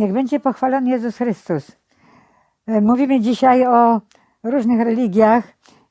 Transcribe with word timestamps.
Niech 0.00 0.12
będzie 0.12 0.40
pochwalony 0.40 0.90
Jezus 0.90 1.16
Chrystus. 1.16 1.76
E, 2.66 2.80
Mówimy 2.80 3.20
dzisiaj 3.20 3.66
o 3.66 4.00
różnych 4.42 4.80
religiach 4.80 5.44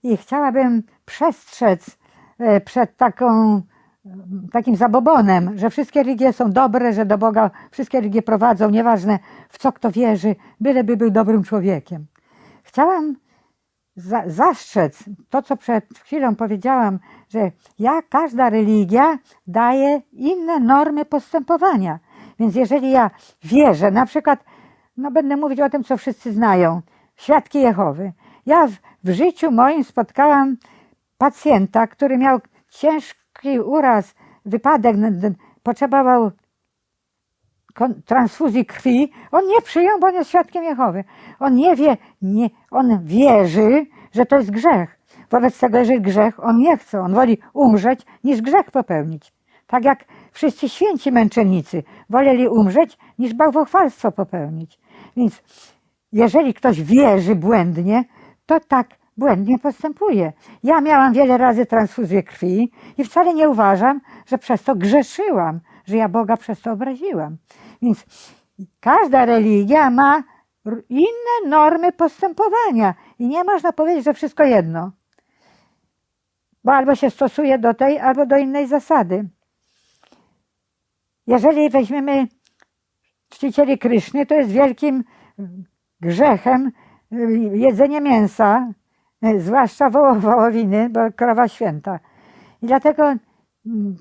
i 0.03 0.17
chciałabym 0.17 0.83
przestrzec 1.05 1.97
e, 2.39 2.61
przed 2.61 2.97
taką, 2.97 3.61
takim 4.51 4.75
zabobonem, 4.75 5.57
że 5.57 5.69
wszystkie 5.69 6.03
religie 6.03 6.33
są 6.33 6.51
dobre, 6.51 6.93
że 6.93 7.05
do 7.05 7.17
Boga 7.17 7.51
wszystkie 7.71 7.99
religie 7.99 8.21
prowadzą, 8.21 8.69
nieważne 8.69 9.19
w 9.49 9.57
co 9.57 9.71
kto 9.71 9.91
wierzy, 9.91 10.35
byleby 10.59 10.97
był 10.97 11.11
dobrym 11.11 11.43
człowiekiem. 11.43 12.05
Chciałam 12.63 13.15
za, 13.95 14.23
zastrzec 14.25 15.03
to, 15.29 15.41
co 15.41 15.57
przed 15.57 15.85
chwilą 15.99 16.35
powiedziałam, 16.35 16.99
że 17.27 17.51
ja, 17.79 18.01
każda 18.01 18.49
religia 18.49 19.17
daje 19.47 20.01
inne 20.11 20.59
normy 20.59 21.05
postępowania. 21.05 21.99
Więc 22.39 22.55
jeżeli 22.55 22.91
ja 22.91 23.11
wierzę, 23.43 23.91
na 23.91 24.05
przykład, 24.05 24.43
no 24.97 25.11
będę 25.11 25.37
mówić 25.37 25.59
o 25.59 25.69
tym, 25.69 25.83
co 25.83 25.97
wszyscy 25.97 26.33
znają, 26.33 26.81
świadki 27.15 27.61
Jehowy. 27.61 28.13
Ja 28.45 28.67
w, 28.67 28.71
w 29.03 29.09
życiu 29.09 29.51
moim 29.51 29.83
spotkałam 29.83 30.57
pacjenta, 31.17 31.87
który 31.87 32.17
miał 32.17 32.39
ciężki 32.69 33.59
uraz, 33.59 34.15
wypadek, 34.45 34.95
potrzebował 35.63 36.31
transfuzji 38.05 38.65
krwi, 38.65 39.11
on 39.31 39.47
nie 39.47 39.61
przyjął, 39.61 39.99
bo 39.99 40.07
on 40.07 40.13
jest 40.13 40.29
świadkiem 40.29 40.63
Jehowy. 40.63 41.03
On 41.39 41.55
nie 41.55 41.75
wie, 41.75 41.97
nie, 42.21 42.49
on 42.71 43.03
wierzy, 43.03 43.85
że 44.11 44.25
to 44.25 44.37
jest 44.37 44.51
grzech. 44.51 44.99
Wobec 45.31 45.59
tego, 45.59 45.77
jeżeli 45.77 46.01
grzech, 46.01 46.43
on 46.43 46.57
nie 46.57 46.77
chce, 46.77 47.01
on 47.01 47.13
woli 47.13 47.37
umrzeć, 47.53 48.05
niż 48.23 48.41
grzech 48.41 48.71
popełnić. 48.71 49.33
Tak 49.67 49.85
jak 49.85 50.05
wszyscy 50.31 50.69
święci 50.69 51.11
męczennicy 51.11 51.83
woleli 52.09 52.47
umrzeć, 52.47 52.97
niż 53.19 53.33
bałwochwalstwo 53.33 54.11
popełnić. 54.11 54.79
Więc 55.17 55.43
jeżeli 56.11 56.53
ktoś 56.53 56.81
wierzy 56.81 57.35
błędnie, 57.35 58.03
to 58.45 58.59
tak 58.59 58.87
błędnie 59.17 59.59
postępuje. 59.59 60.33
Ja 60.63 60.81
miałam 60.81 61.13
wiele 61.13 61.37
razy 61.37 61.65
transfuzję 61.65 62.23
krwi 62.23 62.71
i 62.97 63.03
wcale 63.03 63.33
nie 63.33 63.49
uważam, 63.49 64.01
że 64.25 64.37
przez 64.37 64.63
to 64.63 64.75
grzeszyłam, 64.75 65.59
że 65.85 65.97
ja 65.97 66.09
Boga 66.09 66.37
przez 66.37 66.61
to 66.61 66.71
obraziłam. 66.71 67.37
Więc 67.81 68.05
każda 68.79 69.25
religia 69.25 69.89
ma 69.89 70.23
inne 70.89 71.49
normy 71.49 71.91
postępowania 71.91 72.93
i 73.19 73.27
nie 73.27 73.43
można 73.43 73.71
powiedzieć, 73.71 74.05
że 74.05 74.13
wszystko 74.13 74.43
jedno. 74.43 74.91
Bo 76.63 76.73
albo 76.73 76.95
się 76.95 77.09
stosuje 77.09 77.59
do 77.59 77.73
tej, 77.73 77.99
albo 77.99 78.25
do 78.25 78.37
innej 78.37 78.67
zasady. 78.67 79.29
Jeżeli 81.29 81.69
weźmiemy 81.69 82.27
czcicieli 83.29 83.77
Kryszny, 83.77 84.25
to 84.25 84.35
jest 84.35 84.51
wielkim 84.51 85.03
grzechem 86.01 86.71
y, 87.13 87.17
jedzenie 87.53 88.01
mięsa, 88.01 88.73
y, 89.25 89.39
zwłaszcza 89.39 89.89
woło- 89.89 90.19
wołowiny, 90.19 90.89
bo 90.89 90.99
krowa 91.15 91.47
święta. 91.47 91.99
I 92.61 92.67
dlatego 92.67 93.03
mm, 93.65 93.95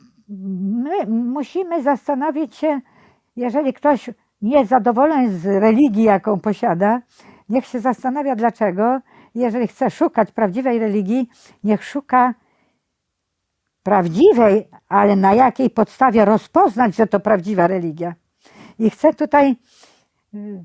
my 0.84 1.06
musimy 1.06 1.82
zastanowić 1.82 2.56
się, 2.56 2.80
jeżeli 3.36 3.72
ktoś 3.72 4.10
nie 4.42 4.58
jest 4.58 4.70
zadowolony 4.70 5.30
z 5.38 5.46
religii, 5.46 6.02
jaką 6.02 6.40
posiada, 6.40 7.02
niech 7.48 7.66
się 7.66 7.80
zastanawia 7.80 8.36
dlaczego. 8.36 9.00
Jeżeli 9.34 9.66
chce 9.66 9.90
szukać 9.90 10.32
prawdziwej 10.32 10.78
religii, 10.78 11.28
niech 11.64 11.84
szuka 11.84 12.34
prawdziwej, 13.88 14.68
ale 14.88 15.16
na 15.16 15.34
jakiej 15.34 15.70
podstawie 15.70 16.24
rozpoznać, 16.24 16.96
że 16.96 17.06
to 17.06 17.20
prawdziwa 17.20 17.66
religia. 17.66 18.14
I 18.78 18.90
chcę 18.90 19.14
tutaj, 19.14 19.56
y, 20.34 20.60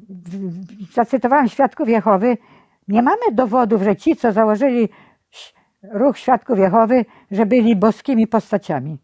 zacytowałam 0.94 1.50
Świadków 1.50 1.90
Jehowy, 1.90 2.38
nie 2.88 3.02
mamy 3.02 3.32
dowodów, 3.32 3.82
że 3.82 3.96
ci, 3.96 4.16
co 4.16 4.32
założyli 4.32 4.90
ruch 5.84 6.18
Świadków 6.18 6.60
Jehowy, 6.60 7.06
że 7.32 7.46
byli 7.46 7.76
boskimi 7.76 8.28
postaciami. 8.28 8.98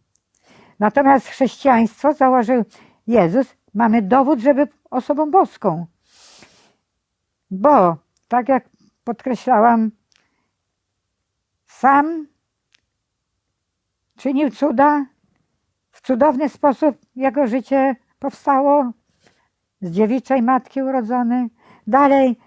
Natomiast 0.79 1.27
chrześcijaństwo 1.27 2.13
założył 2.13 2.65
Jezus, 3.07 3.47
mamy 3.73 4.01
dowód, 4.01 4.39
żeby 4.39 4.67
osobą 4.91 5.31
boską. 5.31 5.85
Bo, 7.51 7.97
tak 8.27 8.49
jak 8.49 8.69
podkreślałam, 9.03 9.91
sam 11.67 12.27
czynił 14.19 14.49
cuda, 14.49 15.05
w 15.91 16.01
cudowny 16.01 16.49
sposób 16.49 16.97
jego 17.15 17.47
życie 17.47 17.95
powstało, 18.19 18.91
z 19.81 19.91
dziewiczej 19.91 20.41
matki 20.41 20.81
urodzony. 20.81 21.49
Dalej 21.87 22.37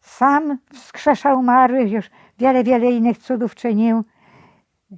sam 0.00 0.58
wskrzeszał 0.72 1.38
umarłych, 1.38 1.92
już 1.92 2.10
wiele, 2.38 2.64
wiele 2.64 2.90
innych 2.90 3.18
cudów 3.18 3.54
czynił. 3.54 4.04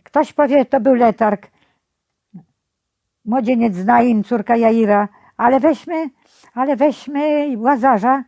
Ktoś 0.05 0.33
powie, 0.33 0.65
to 0.65 0.81
był 0.81 0.95
letarg, 0.95 1.51
młodzieniec 3.25 3.75
z 3.75 3.85
Naim, 3.85 4.25
córka 4.25 4.57
Jaira, 4.57 5.09
ale 5.37 5.61
weźmy, 5.61 6.11
ale 6.55 6.77
weźmy 6.77 7.55
Łazarza, 7.57 8.25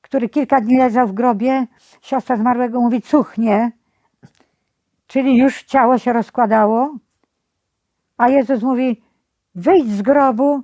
który 0.00 0.28
kilka 0.28 0.60
dni 0.60 0.78
leżał 0.78 1.08
w 1.08 1.12
grobie, 1.12 1.66
siostra 2.00 2.36
zmarłego 2.36 2.80
mówi, 2.80 3.02
cuchnie, 3.02 3.72
czyli 5.12 5.36
już 5.36 5.62
ciało 5.62 5.98
się 5.98 6.12
rozkładało, 6.12 6.96
a 8.16 8.28
Jezus 8.28 8.62
mówi, 8.62 9.02
wyjdź 9.54 9.90
z 9.90 10.02
grobu 10.02 10.62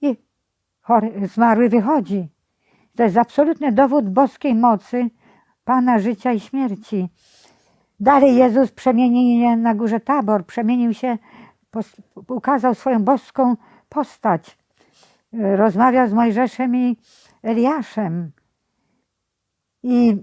i 0.00 0.16
chory, 0.80 1.28
zmarły 1.28 1.68
wychodzi. 1.68 2.28
To 2.96 3.02
jest 3.02 3.16
absolutny 3.16 3.72
dowód 3.72 4.10
boskiej 4.10 4.54
mocy 4.54 5.10
Pana 5.64 5.98
życia 5.98 6.32
i 6.32 6.40
śmierci. 6.40 7.08
Dalej 8.00 8.36
Jezus 8.36 8.72
przemienił 8.72 9.56
na 9.56 9.74
górze 9.74 10.00
Tabor, 10.00 10.46
przemienił 10.46 10.94
się, 10.94 11.18
ukazał 12.28 12.74
swoją 12.74 13.04
boską 13.04 13.56
postać. 13.88 14.58
Rozmawiał 15.32 16.08
z 16.08 16.12
Mojżeszem 16.12 16.76
i 16.76 16.96
Eliaszem. 17.42 18.30
I 19.82 20.16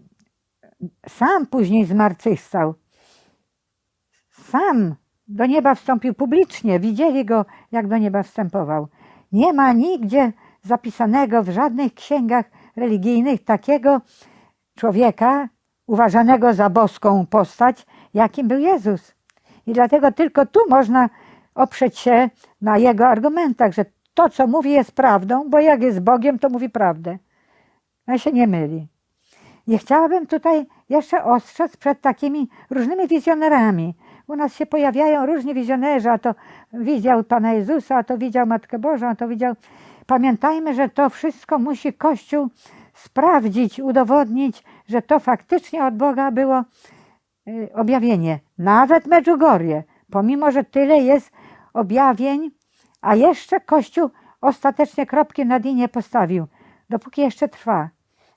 sam 1.08 1.46
później 1.46 1.86
zmartwychwstał. 1.86 2.76
Sam 4.56 4.96
do 5.28 5.46
nieba 5.46 5.76
wstąpił 5.76 6.14
publicznie. 6.14 6.80
Widzieli 6.80 7.26
go, 7.26 7.46
jak 7.72 7.88
do 7.88 7.98
nieba 7.98 8.24
wstępował. 8.24 8.88
Nie 9.32 9.54
ma 9.54 9.74
nigdzie 9.74 10.34
zapisanego 10.64 11.44
w 11.44 11.50
żadnych 11.50 11.94
księgach 11.94 12.46
religijnych 12.76 13.44
takiego 13.44 14.02
człowieka 14.76 15.50
uważanego 15.88 16.54
za 16.54 16.70
boską 16.70 17.26
postać, 17.26 17.86
jakim 18.14 18.48
był 18.48 18.60
Jezus. 18.60 19.16
I 19.68 19.74
dlatego 19.74 20.12
tylko 20.12 20.46
tu 20.46 20.60
można 20.70 21.10
oprzeć 21.56 21.98
się 22.00 22.30
na 22.62 22.78
jego 22.78 23.08
argumentach, 23.08 23.74
że 23.74 23.86
to, 24.14 24.30
co 24.30 24.48
mówi, 24.48 24.72
jest 24.72 24.92
prawdą, 24.92 25.50
bo 25.50 25.60
jak 25.60 25.82
jest 25.82 26.00
Bogiem, 26.00 26.40
to 26.40 26.50
mówi 26.50 26.70
prawdę. 26.70 27.18
On 28.08 28.18
się 28.18 28.32
nie 28.32 28.48
myli. 28.48 28.88
I 29.68 29.78
chciałabym 29.78 30.28
tutaj 30.28 30.66
jeszcze 30.90 31.24
ostrzec 31.24 31.78
przed 31.78 32.02
takimi 32.02 32.50
różnymi 32.70 33.08
wizjonerami. 33.08 33.96
U 34.28 34.36
nas 34.36 34.56
się 34.56 34.66
pojawiają 34.66 35.26
różni 35.26 35.54
wizjonerzy, 35.54 36.10
a 36.10 36.18
to 36.18 36.36
widział 36.74 37.24
Pana 37.24 37.54
Jezusa, 37.54 37.98
a 37.98 38.04
to 38.04 38.18
widział 38.18 38.48
Matkę 38.48 38.80
Bożą, 38.80 39.08
a 39.08 39.16
to 39.16 39.28
widział. 39.28 39.56
Pamiętajmy, 40.08 40.74
że 40.74 40.90
to 40.90 41.10
wszystko 41.10 41.60
musi 41.60 41.94
Kościół 41.94 42.50
sprawdzić, 42.94 43.80
udowodnić, 43.80 44.64
że 44.88 45.02
to 45.02 45.20
faktycznie 45.20 45.86
od 45.86 45.98
Boga 45.98 46.32
było 46.32 46.64
y, 47.48 47.70
objawienie. 47.74 48.40
Nawet 48.58 49.08
Medjugorje, 49.08 49.84
pomimo, 50.12 50.52
że 50.52 50.64
tyle 50.64 50.98
jest 50.98 51.32
objawień, 51.74 52.52
a 53.02 53.16
jeszcze 53.16 53.60
Kościół 53.60 54.10
ostatecznie 54.42 55.06
kropki 55.06 55.46
nad 55.46 55.66
i 55.66 55.76
nie 55.76 55.90
postawił, 55.90 56.48
dopóki 56.90 57.22
jeszcze 57.22 57.48
trwa, 57.48 57.90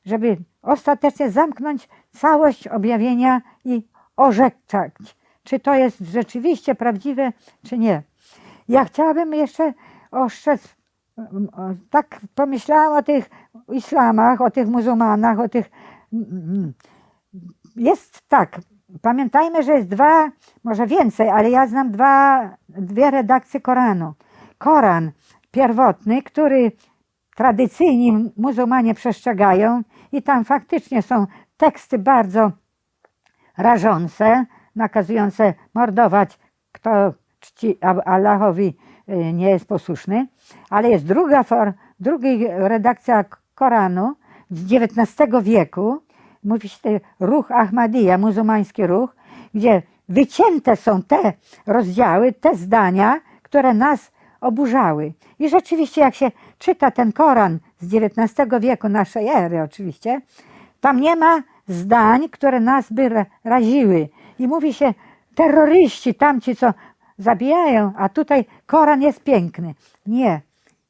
żeby 0.04 0.36
ostatecznie 0.62 1.30
zamknąć 1.30 1.88
całość 2.10 2.68
objawienia 2.68 3.40
i 3.64 3.82
orzekać, 4.16 4.92
czy 5.48 5.60
to 5.60 5.74
jest 5.74 5.98
rzeczywiście 6.00 6.74
prawdziwe, 6.74 7.32
czy 7.66 7.78
nie. 7.78 8.02
Ja 8.68 8.84
chciałabym 8.84 9.34
jeszcze 9.34 9.72
ostrzec, 10.10 10.76
mm, 11.18 11.48
tak 11.90 12.20
pomyślałam 12.34 12.98
o 12.98 13.02
tych 13.02 13.30
islamach, 13.72 14.40
o 14.40 14.50
tych 14.50 14.68
muzułmanach, 14.68 15.40
o 15.40 15.48
tych. 15.48 15.70
mm, 16.12 16.72
Jest 17.76 18.28
tak, 18.28 18.60
pamiętajmy, 19.02 19.62
że 19.62 19.72
jest 19.72 19.88
dwa, 19.88 20.30
może 20.64 20.86
więcej, 20.86 21.28
ale 21.28 21.50
ja 21.50 21.66
znam 21.66 21.90
dwa, 21.90 22.40
dwie 22.68 23.10
redakcje 23.10 23.60
Koranu. 23.60 24.14
Koran 24.58 25.12
pierwotny, 25.50 26.22
który 26.22 26.72
tradycyjni 27.36 28.32
muzułmanie 28.36 28.94
przestrzegają 28.94 29.82
i 30.12 30.22
tam 30.22 30.44
faktycznie 30.44 31.02
są 31.02 31.26
teksty 31.56 31.98
bardzo 31.98 32.52
rażące, 33.56 34.46
nakazujące 34.78 35.54
mordować, 35.74 36.38
kto 36.72 37.14
czci 37.40 37.78
Allahowi 38.04 38.76
y, 39.08 39.32
nie 39.32 39.50
jest 39.50 39.66
posłuszny, 39.68 40.26
ale 40.70 40.90
jest 40.90 41.06
druga 41.06 41.42
for, 41.42 41.72
drugi 42.00 42.46
redakcja 42.48 43.24
Koranu 43.54 44.14
z 44.50 44.72
XIX 44.72 45.28
wieku, 45.42 46.02
mówi 46.44 46.68
się 46.68 47.00
ruch 47.20 47.50
Ahmadiyya, 47.52 48.18
muzułmański 48.18 48.86
ruch, 48.86 49.16
gdzie 49.54 49.82
wycięte 50.08 50.76
są 50.76 51.02
te 51.02 51.32
rozdziały, 51.66 52.32
te 52.32 52.54
zdania, 52.54 53.20
które 53.42 53.74
nas 53.74 54.10
oburzały. 54.40 55.12
I 55.38 55.48
rzeczywiście, 55.48 56.00
jak 56.00 56.14
się 56.14 56.30
czyta 56.58 56.90
ten 56.90 57.12
Koran 57.12 57.58
z 57.80 57.94
XIX 57.94 58.48
wieku 58.60 58.88
naszej 58.88 59.28
ery, 59.28 59.62
oczywiście, 59.62 60.20
tam 60.80 61.00
nie 61.00 61.16
ma 61.16 61.42
zdań, 61.68 62.28
które 62.28 62.60
nas 62.60 62.92
by 62.92 63.08
ra- 63.08 63.26
raziły. 63.44 64.08
I 64.38 64.48
mówi 64.48 64.74
się, 64.74 64.94
terroryści, 65.34 66.14
tamci, 66.14 66.56
co 66.56 66.74
zabijają, 67.18 67.92
a 67.96 68.08
tutaj 68.08 68.44
Koran 68.66 69.02
jest 69.02 69.24
piękny. 69.24 69.74
Nie, 70.06 70.40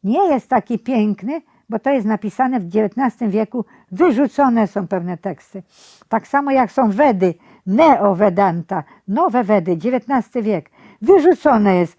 nie 0.04 0.28
jest 0.28 0.48
taki 0.48 0.78
piękny, 0.78 1.42
bo 1.68 1.78
to 1.78 1.90
jest 1.90 2.06
napisane 2.06 2.60
w 2.60 2.64
XIX 2.66 3.32
wieku, 3.32 3.64
wyrzucone 3.92 4.66
są 4.66 4.88
pewne 4.88 5.16
teksty. 5.16 5.62
Tak 6.08 6.26
samo 6.26 6.50
jak 6.50 6.72
są 6.72 6.90
Wedy, 6.90 7.34
Neo-Vedanta, 7.66 8.82
nowe 9.08 9.44
Wedy, 9.44 9.72
XIX 9.72 10.44
wiek. 10.44 10.70
Wyrzucone 11.02 11.76
jest 11.76 11.96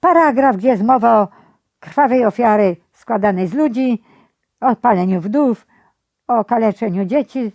paragraf, 0.00 0.56
gdzie 0.56 0.68
jest 0.68 0.82
mowa 0.82 1.22
o 1.22 1.28
krwawej 1.80 2.26
ofiary 2.26 2.76
składanej 2.92 3.48
z 3.48 3.54
ludzi, 3.54 4.02
o 4.60 4.76
paleniu 4.76 5.20
wdów, 5.20 5.66
o 6.28 6.44
kaleczeniu 6.44 7.04
dzieci. 7.04 7.52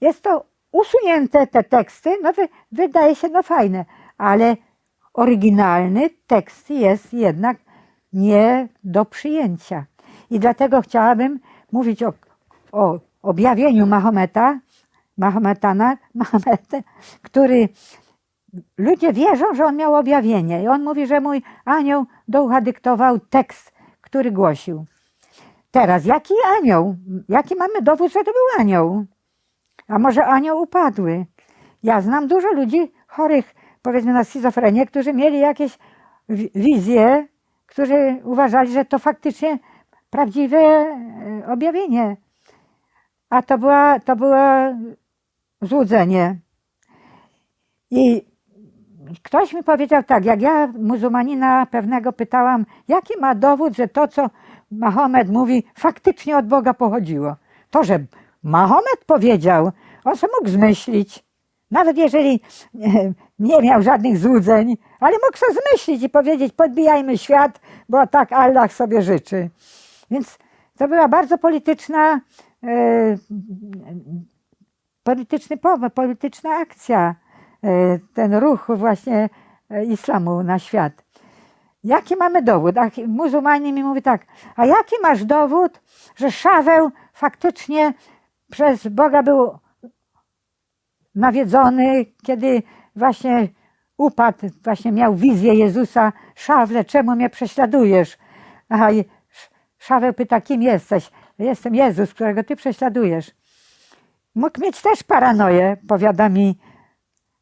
Jest 0.00 0.22
to 0.22 0.44
usunięte 0.72 1.46
te 1.46 1.64
teksty, 1.64 2.18
no 2.22 2.32
wy, 2.32 2.48
wydaje 2.72 3.14
się 3.14 3.28
no 3.28 3.42
fajne, 3.42 3.84
ale 4.18 4.56
oryginalny 5.14 6.10
tekst 6.26 6.70
jest 6.70 7.12
jednak 7.12 7.56
nie 8.12 8.68
do 8.84 9.04
przyjęcia. 9.04 9.84
I 10.30 10.38
dlatego 10.40 10.82
chciałabym 10.82 11.40
mówić 11.72 12.02
o, 12.02 12.12
o 12.72 12.98
objawieniu 13.22 13.86
Mahometa, 13.86 14.60
Mahometana, 15.18 15.96
Mahometa, 16.14 16.78
który 17.22 17.68
ludzie 18.78 19.12
wierzą, 19.12 19.54
że 19.54 19.64
on 19.64 19.76
miał 19.76 19.94
objawienie. 19.94 20.62
I 20.62 20.68
on 20.68 20.84
mówi, 20.84 21.06
że 21.06 21.20
mój 21.20 21.42
anioł 21.64 22.04
do 22.28 22.44
ucha 22.44 22.60
dyktował 22.60 23.18
tekst, 23.20 23.72
który 24.00 24.32
głosił. 24.32 24.84
Teraz, 25.70 26.04
jaki 26.04 26.34
anioł? 26.58 26.96
Jaki 27.28 27.54
mamy 27.56 27.82
dowód, 27.82 28.12
że 28.12 28.18
to 28.18 28.32
był 28.32 28.60
anioł? 28.60 29.04
A 29.88 29.98
może 29.98 30.26
anioł 30.26 30.62
upadły? 30.62 31.26
Ja 31.82 32.00
znam 32.00 32.28
dużo 32.28 32.52
ludzi 32.52 32.92
chorych, 33.06 33.54
powiedzmy 33.82 34.12
na 34.12 34.24
schizofrenię, 34.24 34.86
którzy 34.86 35.12
mieli 35.12 35.38
jakieś 35.38 35.78
wi- 36.28 36.50
wizje, 36.54 37.26
którzy 37.66 38.20
uważali, 38.24 38.72
że 38.72 38.84
to 38.84 38.98
faktycznie 38.98 39.58
prawdziwe 40.10 40.58
e, 40.58 40.96
objawienie. 41.52 42.16
A 43.30 43.42
to, 43.42 43.58
była, 43.58 44.00
to 44.00 44.16
było 44.16 44.36
złudzenie. 45.62 46.36
I 47.90 48.22
ktoś 49.22 49.52
mi 49.52 49.62
powiedział 49.62 50.02
tak, 50.02 50.24
jak 50.24 50.40
ja 50.42 50.66
muzułmanina 50.66 51.66
pewnego 51.66 52.12
pytałam, 52.12 52.66
jaki 52.88 53.20
ma 53.20 53.34
dowód, 53.34 53.76
że 53.76 53.88
to, 53.88 54.08
co 54.08 54.30
Mahomet 54.70 55.28
mówi, 55.28 55.64
faktycznie 55.74 56.36
od 56.38 56.46
Boga 56.46 56.74
pochodziło. 56.74 57.36
To, 57.70 57.84
że 57.84 57.98
Mahomet 58.46 59.04
powiedział, 59.06 59.72
on 60.04 60.16
sobie 60.16 60.32
mógł 60.38 60.50
zmyślić. 60.50 61.24
Nawet 61.70 61.96
jeżeli 61.96 62.40
e, 62.74 63.12
nie 63.38 63.62
miał 63.62 63.82
żadnych 63.82 64.18
złudzeń, 64.18 64.76
ale 65.00 65.16
mógł 65.26 65.38
sobie 65.38 65.52
zmyślić 65.52 66.02
i 66.02 66.08
powiedzieć, 66.08 66.52
podbijajmy 66.52 67.18
świat, 67.18 67.60
bo 67.88 68.06
tak 68.06 68.32
Allah 68.32 68.72
sobie 68.72 69.02
życzy. 69.02 69.50
Więc 70.10 70.38
to 70.78 70.88
była 70.88 71.08
bardzo 71.08 71.38
polityczna, 71.38 72.20
e, 72.64 73.16
polityczny 75.02 75.56
pomysł, 75.56 75.94
polityczna 75.94 76.50
akcja, 76.50 77.14
e, 77.64 77.98
ten 78.14 78.34
ruch 78.34 78.66
właśnie 78.76 79.28
islamu 79.88 80.42
na 80.42 80.58
świat. 80.58 81.04
Jaki 81.84 82.16
mamy 82.16 82.42
dowód? 82.42 82.78
A 82.78 82.90
muzułmanin 83.06 83.74
mi 83.74 83.84
mówi 83.84 84.02
tak, 84.02 84.26
a 84.56 84.66
jaki 84.66 84.96
masz 85.02 85.24
dowód, 85.24 85.80
że 86.16 86.30
Szaweł 86.30 86.90
faktycznie 87.12 87.94
przez 88.50 88.88
Boga 88.88 89.22
był 89.22 89.58
nawiedzony, 91.14 92.04
kiedy 92.22 92.62
właśnie 92.96 93.48
upadł, 93.96 94.38
właśnie 94.64 94.92
miał 94.92 95.14
wizję 95.14 95.54
Jezusa. 95.54 96.12
Szawle, 96.34 96.84
czemu 96.84 97.16
mnie 97.16 97.30
prześladujesz? 97.30 98.18
A 98.68 98.90
i 98.90 98.98
Sz- 99.30 99.50
Szaweł 99.78 100.12
pyta, 100.12 100.40
kim 100.40 100.62
jesteś? 100.62 101.10
Jestem 101.38 101.74
Jezus, 101.74 102.14
którego 102.14 102.44
ty 102.44 102.56
prześladujesz. 102.56 103.30
Mógł 104.34 104.60
mieć 104.60 104.82
też 104.82 105.02
paranoję, 105.02 105.76
powiada 105.88 106.28
mi. 106.28 106.58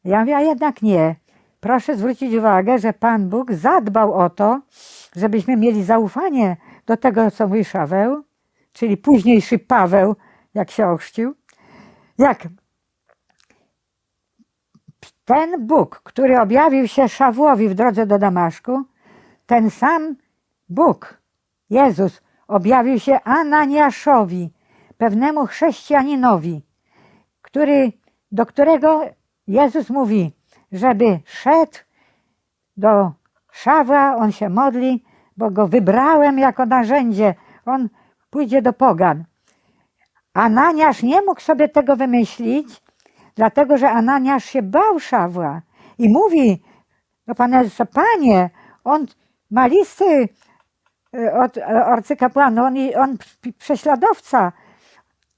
Ja 0.03 0.19
mówię, 0.19 0.37
a 0.37 0.41
jednak 0.41 0.81
nie. 0.81 1.15
Proszę 1.59 1.95
zwrócić 1.97 2.33
uwagę, 2.33 2.79
że 2.79 2.93
Pan 2.93 3.29
Bóg 3.29 3.53
zadbał 3.53 4.13
o 4.13 4.29
to, 4.29 4.61
żebyśmy 5.15 5.57
mieli 5.57 5.83
zaufanie 5.83 6.57
do 6.85 6.97
tego, 6.97 7.31
co 7.31 7.47
mówi 7.47 7.65
Szaweł, 7.65 8.23
czyli 8.73 8.97
późniejszy 8.97 9.59
Paweł, 9.59 10.15
jak 10.55 10.71
się 10.71 10.87
ochrzcił. 10.87 11.35
Jak 12.17 12.47
ten 15.25 15.67
Bóg, 15.67 16.01
który 16.03 16.39
objawił 16.39 16.87
się 16.87 17.09
Szawłowi 17.09 17.69
w 17.69 17.73
drodze 17.73 18.05
do 18.05 18.19
Damaszku, 18.19 18.83
ten 19.45 19.69
sam 19.69 20.15
Bóg, 20.69 21.21
Jezus, 21.69 22.21
objawił 22.47 22.99
się 22.99 23.19
Ananiaszowi, 23.23 24.53
pewnemu 24.97 25.45
chrześcijaninowi, 25.45 26.61
który, 27.41 27.91
do 28.31 28.45
którego 28.45 29.01
Jezus 29.47 29.89
mówi, 29.89 30.31
żeby 30.71 31.19
szedł 31.25 31.77
do 32.77 33.11
Szawła, 33.51 34.15
on 34.15 34.31
się 34.31 34.49
modli, 34.49 35.03
bo 35.37 35.51
go 35.51 35.67
wybrałem 35.67 36.39
jako 36.39 36.65
narzędzie. 36.65 37.35
On 37.65 37.89
pójdzie 38.29 38.61
do 38.61 38.73
pogan. 38.73 39.25
Ananiasz 40.35 41.03
nie 41.03 41.21
mógł 41.21 41.41
sobie 41.41 41.69
tego 41.69 41.95
wymyślić, 41.95 42.81
dlatego 43.35 43.77
że 43.77 43.89
Ananiasz 43.89 44.45
się 44.45 44.61
bał 44.61 44.99
Szawła 44.99 45.61
i 45.97 46.09
mówi 46.09 46.61
do 47.27 47.35
Pana 47.35 47.57
Jezusa, 47.61 47.85
Panie, 47.85 48.49
on 48.83 49.05
ma 49.51 49.67
listy 49.67 50.29
e, 51.13 51.33
od 51.33 51.57
e, 51.57 51.85
arcykapłana, 51.85 52.65
on, 52.65 52.75
on 52.97 53.17
prześladowca, 53.57 54.51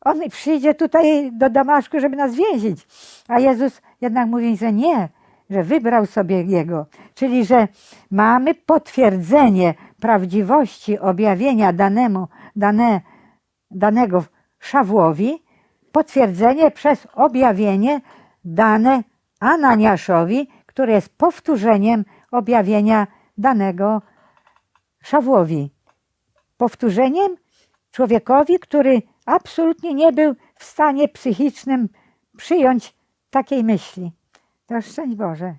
on 0.01 0.29
przyjdzie 0.29 0.73
tutaj 0.73 1.31
do 1.33 1.49
Damaszku, 1.49 1.99
żeby 1.99 2.15
nas 2.15 2.35
więzić. 2.35 2.87
A 3.27 3.39
Jezus 3.39 3.81
jednak 4.01 4.27
mówi, 4.27 4.57
że 4.57 4.73
nie, 4.73 5.09
że 5.49 5.63
wybrał 5.63 6.05
sobie 6.05 6.43
Jego. 6.43 6.85
Czyli, 7.13 7.45
że 7.45 7.67
mamy 8.11 8.55
potwierdzenie 8.55 9.73
prawdziwości 10.01 10.99
objawienia 10.99 11.73
danemu, 11.73 12.27
dane, 12.55 13.01
danego 13.71 14.23
Szawłowi, 14.67 15.43
potwierdzenie 15.91 16.71
przez 16.71 17.07
objawienie 17.13 18.01
dane 18.45 19.03
Ananiaszowi, 19.39 20.47
które 20.65 20.93
jest 20.93 21.17
powtórzeniem 21.17 22.05
objawienia 22.31 23.07
danego 23.37 24.01
Szawłowi. 25.03 25.71
Powtórzeniem 26.57 27.35
człowiekowi, 27.91 28.59
który 28.59 29.01
absolutnie 29.25 29.93
nie 29.93 30.11
był 30.13 30.35
w 30.55 30.63
stanie 30.63 31.07
psychicznym 31.07 31.89
przyjąć 32.37 32.95
takiej 33.29 33.63
myśli. 33.63 34.11
To 34.65 34.81
szczęść 34.81 35.15
Boże. 35.15 35.55